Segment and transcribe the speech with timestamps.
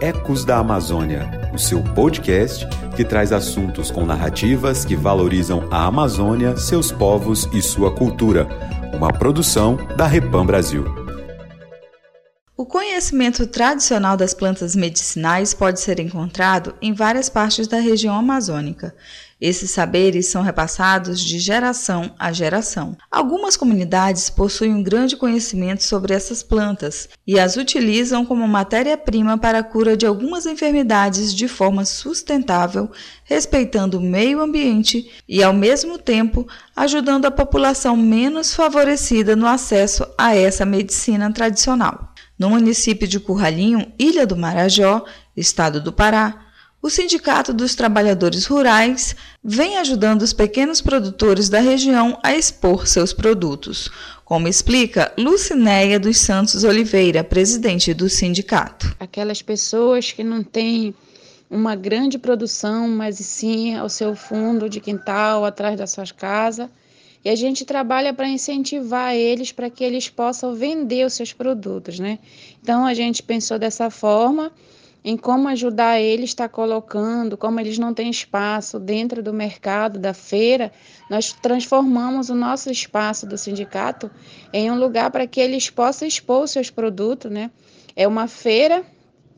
[0.00, 6.56] Ecos da Amazônia, o seu podcast que traz assuntos com narrativas que valorizam a Amazônia,
[6.56, 8.46] seus povos e sua cultura.
[8.94, 11.05] Uma produção da Repam Brasil.
[12.58, 18.96] O conhecimento tradicional das plantas medicinais pode ser encontrado em várias partes da região amazônica.
[19.38, 22.96] Esses saberes são repassados de geração a geração.
[23.10, 29.58] Algumas comunidades possuem um grande conhecimento sobre essas plantas e as utilizam como matéria-prima para
[29.58, 32.90] a cura de algumas enfermidades de forma sustentável,
[33.24, 40.06] respeitando o meio ambiente e, ao mesmo tempo, ajudando a população menos favorecida no acesso
[40.16, 42.15] a essa medicina tradicional.
[42.38, 45.04] No município de Curralinho, Ilha do Marajó,
[45.36, 46.46] estado do Pará,
[46.82, 53.12] o Sindicato dos Trabalhadores Rurais vem ajudando os pequenos produtores da região a expor seus
[53.12, 53.90] produtos,
[54.24, 58.94] como explica Lucinéia dos Santos Oliveira, presidente do sindicato.
[59.00, 60.94] Aquelas pessoas que não têm
[61.50, 66.68] uma grande produção, mas sim ao seu fundo de quintal, atrás das suas casas,
[67.26, 71.98] e a gente trabalha para incentivar eles para que eles possam vender os seus produtos,
[71.98, 72.20] né?
[72.62, 74.52] Então a gente pensou dessa forma
[75.04, 80.14] em como ajudar eles está colocando, como eles não têm espaço dentro do mercado, da
[80.14, 80.70] feira,
[81.10, 84.08] nós transformamos o nosso espaço do sindicato
[84.52, 87.50] em um lugar para que eles possam expor seus produtos, né?
[87.96, 88.84] É uma feira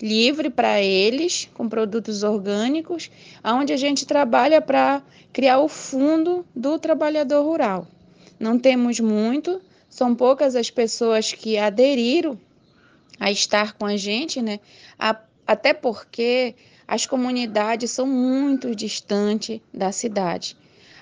[0.00, 3.10] livre para eles, com produtos orgânicos,
[3.44, 7.86] onde a gente trabalha para criar o fundo do trabalhador rural.
[8.38, 12.38] Não temos muito, são poucas as pessoas que aderiram
[13.18, 14.60] a estar com a gente, né?
[15.46, 16.54] Até porque
[16.86, 20.56] as comunidades são muito distantes da cidade.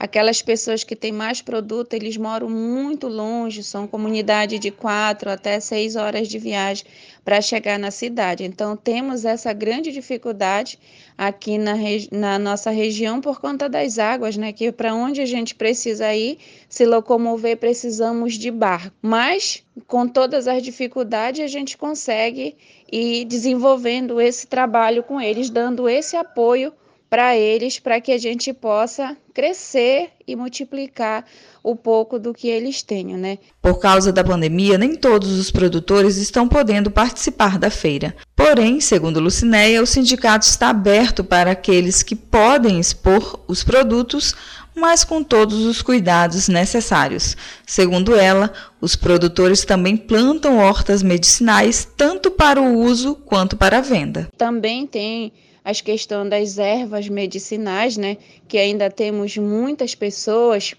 [0.00, 5.60] Aquelas pessoas que têm mais produto, eles moram muito longe, são comunidade de quatro até
[5.60, 6.86] seis horas de viagem
[7.22, 8.42] para chegar na cidade.
[8.42, 10.78] Então, temos essa grande dificuldade
[11.18, 11.74] aqui na,
[12.10, 14.54] na nossa região por conta das águas, né?
[14.54, 18.96] Que para onde a gente precisa ir, se locomover, precisamos de barco.
[19.02, 22.56] Mas, com todas as dificuldades, a gente consegue
[22.90, 26.72] ir desenvolvendo esse trabalho com eles, dando esse apoio
[27.10, 31.24] para eles, para que a gente possa crescer e multiplicar
[31.60, 33.38] o pouco do que eles tenham, né?
[33.60, 38.14] Por causa da pandemia, nem todos os produtores estão podendo participar da feira.
[38.36, 44.32] Porém, segundo Lucinéia, o sindicato está aberto para aqueles que podem expor os produtos,
[44.74, 47.36] mas com todos os cuidados necessários.
[47.66, 53.82] Segundo ela, os produtores também plantam hortas medicinais tanto para o uso quanto para a
[53.82, 54.28] venda.
[54.38, 55.32] Também tem
[55.64, 58.16] as questões das ervas medicinais, né?
[58.48, 60.74] Que ainda temos muitas pessoas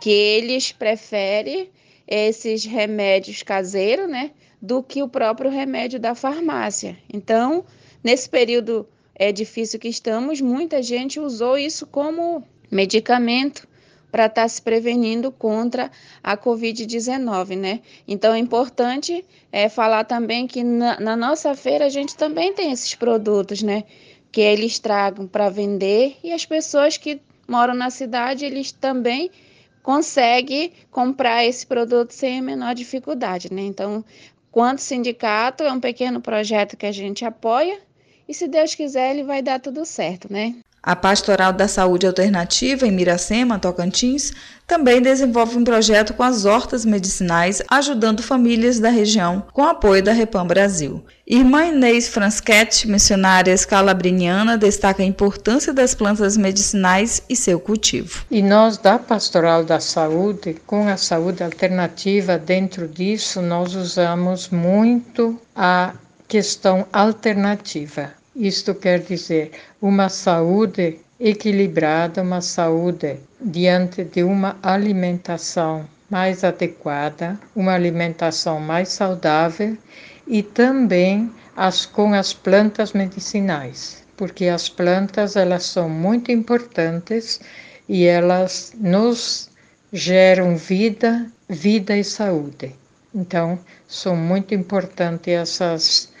[0.00, 1.70] que eles preferem
[2.06, 4.30] esses remédios caseiros, né?
[4.60, 6.96] Do que o próprio remédio da farmácia.
[7.12, 7.64] Então,
[8.02, 13.66] nesse período é difícil que estamos, muita gente usou isso como medicamento
[14.10, 15.90] para estar tá se prevenindo contra
[16.22, 17.80] a Covid-19, né?
[18.06, 22.72] Então é importante é, falar também que na, na nossa feira a gente também tem
[22.72, 23.84] esses produtos, né?
[24.36, 29.30] Que eles tragam para vender e as pessoas que moram na cidade, eles também
[29.82, 33.62] conseguem comprar esse produto sem a menor dificuldade, né?
[33.62, 34.04] Então,
[34.52, 37.80] quanto sindicato, é um pequeno projeto que a gente apoia
[38.28, 40.54] e se Deus quiser, ele vai dar tudo certo, né?
[40.86, 44.32] A Pastoral da Saúde Alternativa em Miracema, Tocantins,
[44.68, 50.12] também desenvolve um projeto com as hortas medicinais, ajudando famílias da região, com apoio da
[50.12, 51.04] Repam Brasil.
[51.26, 58.24] Irmã Inês Franschetti, missionária escalabriniana, destaca a importância das plantas medicinais e seu cultivo.
[58.30, 65.36] E nós, da Pastoral da Saúde, com a saúde alternativa, dentro disso, nós usamos muito
[65.52, 65.94] a
[66.28, 69.50] questão alternativa isto quer dizer
[69.80, 79.74] uma saúde equilibrada, uma saúde diante de uma alimentação mais adequada, uma alimentação mais saudável
[80.26, 87.40] e também as com as plantas medicinais, porque as plantas elas são muito importantes
[87.88, 89.48] e elas nos
[89.90, 92.76] geram vida, vida e saúde.
[93.14, 93.58] Então,
[93.88, 96.12] são muito importantes essas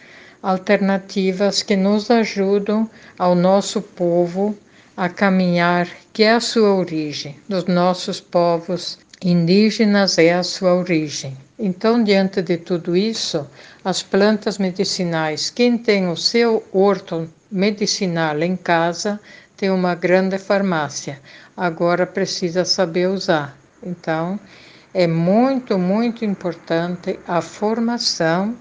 [0.46, 2.88] alternativas que nos ajudam
[3.18, 4.56] ao nosso povo
[4.96, 11.36] a caminhar, que é a sua origem, dos nossos povos indígenas é a sua origem.
[11.58, 13.44] Então, diante de tudo isso,
[13.84, 19.18] as plantas medicinais, quem tem o seu horto medicinal em casa,
[19.56, 21.20] tem uma grande farmácia.
[21.56, 23.58] Agora precisa saber usar.
[23.82, 24.38] Então,
[24.94, 28.54] é muito, muito importante a formação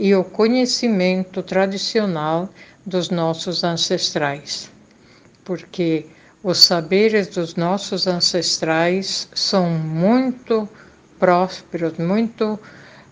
[0.00, 2.48] e o conhecimento tradicional
[2.86, 4.70] dos nossos ancestrais,
[5.44, 6.06] porque
[6.42, 10.66] os saberes dos nossos ancestrais são muito
[11.18, 12.58] prósperos, muito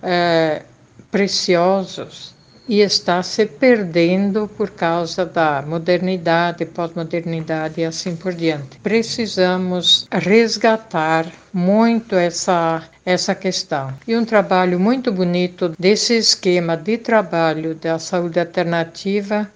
[0.02, 0.62] é,
[1.10, 2.34] preciosos
[2.68, 8.78] e está se perdendo por causa da modernidade, pós-modernidade e assim por diante.
[8.80, 13.94] Precisamos resgatar muito essa essa questão.
[14.06, 19.50] E um trabalho muito bonito desse esquema de trabalho da saúde alternativa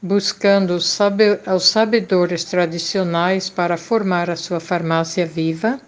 [0.00, 0.98] buscando os,
[1.60, 5.80] sabedores tradicionais para formar a sua farmácia viva,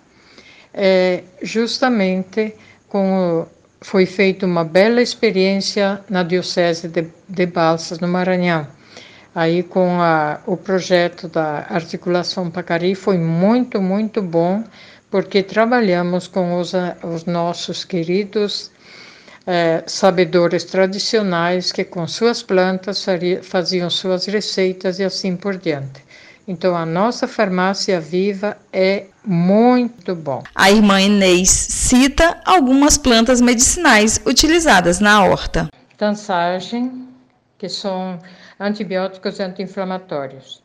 [0.75, 2.55] é, justamente
[2.89, 3.47] com
[3.81, 8.67] foi feita uma bela experiência na Diocese de, de Balsas, no Maranhão.
[9.35, 14.65] Aí, com a, o projeto da Articulação Pacari, foi muito, muito bom,
[15.11, 16.73] porque trabalhamos com os,
[17.03, 18.71] os nossos queridos
[19.47, 23.07] é, sabedores tradicionais que, com suas plantas,
[23.43, 26.05] faziam suas receitas e assim por diante.
[26.51, 30.43] Então, a nossa farmácia viva é muito bom.
[30.53, 35.69] A irmã Inês cita algumas plantas medicinais utilizadas na horta.
[35.97, 37.07] Tansagem,
[37.57, 38.19] que são
[38.59, 40.61] antibióticos anti-inflamatórios.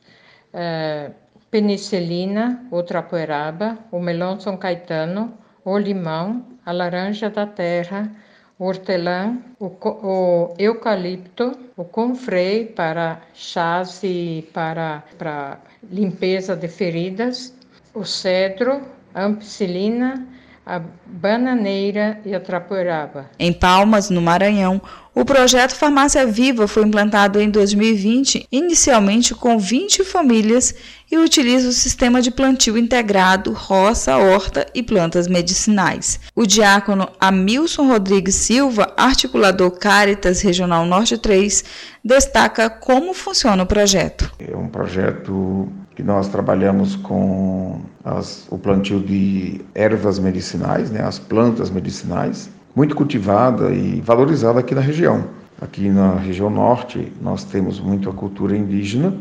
[0.51, 1.11] É,
[1.51, 8.09] penicilina, o trapoeraba, o melão São Caetano, o limão, a laranja da terra,
[8.57, 15.59] o hortelã, o, o eucalipto, o confrei para chás e para, para
[15.91, 17.53] limpeza de feridas,
[17.93, 18.81] o cedro,
[19.13, 20.27] a ampicilina,
[20.65, 23.29] a bananeira e a trapoeraba.
[23.37, 24.81] Em Palmas, no Maranhão,
[25.13, 30.75] o projeto Farmácia Viva foi implantado em 2020, inicialmente com 20 famílias
[31.09, 36.19] e utiliza o sistema de plantio integrado, roça, horta e plantas medicinais.
[36.35, 41.63] O diácono Amilson Rodrigues Silva, articulador Caritas Regional Norte 3,
[42.03, 44.29] destaca como funciona o projeto.
[44.39, 51.17] É um projeto que nós trabalhamos com as, o plantio de ervas medicinais, né, as
[51.17, 55.23] plantas medicinais, muito cultivada e valorizada aqui na região.
[55.61, 59.15] Aqui na região norte, nós temos muito a cultura indígena,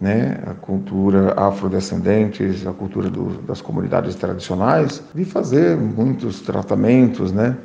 [0.00, 7.56] né, a cultura afrodescendentes, a cultura do, das comunidades tradicionais, de fazer muitos tratamentos né,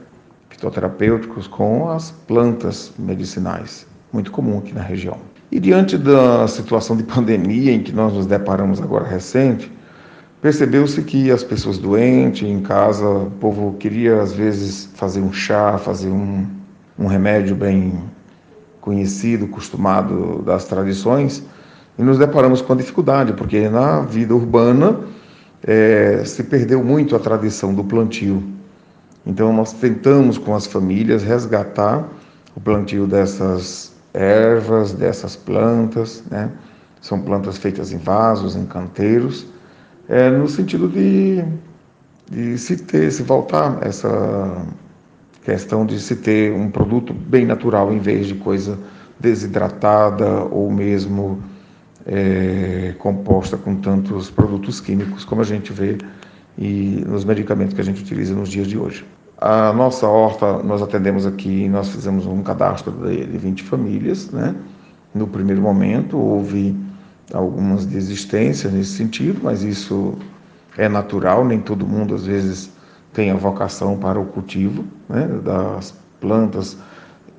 [0.50, 5.18] fitoterapêuticos com as plantas medicinais, muito comum aqui na região.
[5.52, 9.72] E diante da situação de pandemia em que nós nos deparamos agora recente,
[10.42, 15.80] percebeu-se que as pessoas doentes em casa, o povo queria às vezes fazer um chá,
[15.80, 16.46] fazer um,
[17.00, 18.00] um remédio bem
[18.80, 21.44] conhecido, costumado das tradições,
[21.98, 25.00] e nos deparamos com a dificuldade, porque na vida urbana
[25.64, 28.44] é, se perdeu muito a tradição do plantio.
[29.26, 32.08] Então nós tentamos com as famílias resgatar
[32.56, 36.50] o plantio dessas ervas, dessas plantas, né?
[37.02, 39.46] São plantas feitas em vasos, em canteiros,
[40.08, 41.44] é, no sentido de,
[42.30, 44.66] de se ter, se voltar essa
[45.44, 48.78] questão de se ter um produto bem natural em vez de coisa
[49.20, 51.42] desidratada ou mesmo
[52.06, 55.98] é, composta com tantos produtos químicos como a gente vê
[56.58, 59.06] e nos medicamentos que a gente utiliza nos dias de hoje.
[59.42, 64.54] A nossa horta, nós atendemos aqui, nós fizemos um cadastro de 20 famílias, né?
[65.16, 66.76] No primeiro momento houve
[67.34, 70.18] algumas desistências nesse sentido, mas isso
[70.78, 72.70] é natural, nem todo mundo às vezes
[73.14, 76.78] tem a vocação para o cultivo né, das plantas,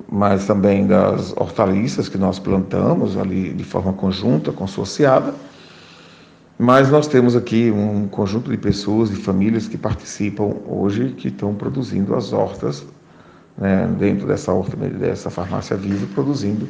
[0.08, 5.34] mas também das hortaliças que nós plantamos ali de forma conjunta, consorciada.
[6.62, 11.54] Mas nós temos aqui um conjunto de pessoas, de famílias que participam hoje, que estão
[11.54, 12.84] produzindo as hortas
[13.56, 16.68] né, dentro dessa horta, dessa farmácia viva, produzindo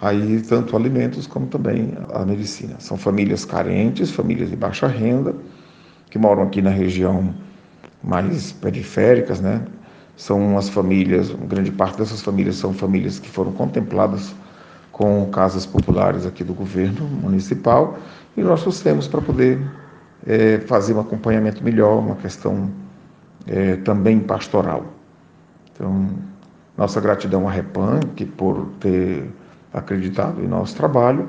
[0.00, 2.76] aí tanto alimentos como também a medicina.
[2.78, 5.34] São famílias carentes, famílias de baixa renda,
[6.08, 7.34] que moram aqui na região
[8.02, 9.62] mais periféricas, né?
[10.16, 14.34] São as famílias, grande parte dessas famílias são famílias que foram contempladas
[15.00, 17.96] com casas populares aqui do governo municipal
[18.36, 19.58] e nós trouxemos para poder
[20.26, 22.70] é, fazer um acompanhamento melhor, uma questão
[23.46, 24.84] é, também pastoral.
[25.72, 26.06] Então,
[26.76, 27.54] nossa gratidão à
[28.14, 29.26] que por ter
[29.72, 31.26] acreditado em nosso trabalho.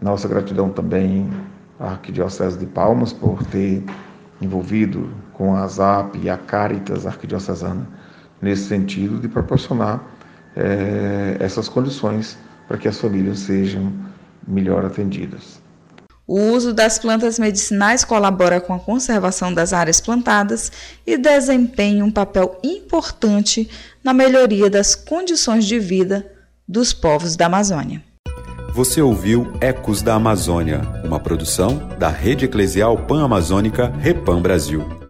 [0.00, 1.30] Nossa gratidão também
[1.78, 3.84] à Arquidiocese de Palmas por ter
[4.40, 7.86] envolvido com a ZAP e a Caritas Arquidiocesana
[8.40, 10.00] nesse sentido de proporcionar
[10.56, 12.38] é, essas condições
[12.72, 13.92] para que as famílias sejam
[14.48, 15.60] melhor atendidas.
[16.26, 20.72] O uso das plantas medicinais colabora com a conservação das áreas plantadas
[21.06, 23.68] e desempenha um papel importante
[24.02, 26.26] na melhoria das condições de vida
[26.66, 28.02] dos povos da Amazônia.
[28.72, 35.01] Você ouviu Ecos da Amazônia, uma produção da Rede Eclesial Pan-Amazônica Repam Brasil.